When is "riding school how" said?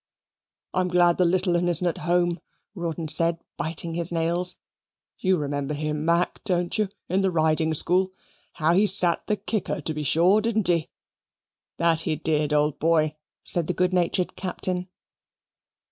7.29-8.73